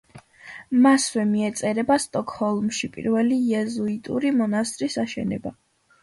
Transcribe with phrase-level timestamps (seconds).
[0.83, 5.53] მასვე მიეწერება სტოკჰოლმში პირველი იეზუიტური მონასტრის აშენება.